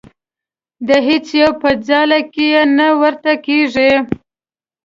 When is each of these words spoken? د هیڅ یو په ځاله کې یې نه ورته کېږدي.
د 0.87 0.89
هیڅ 1.07 1.25
یو 1.41 1.51
په 1.61 1.69
ځاله 1.87 2.19
کې 2.33 2.45
یې 2.53 2.63
نه 2.77 2.87
ورته 3.01 3.31
کېږدي. 3.45 3.91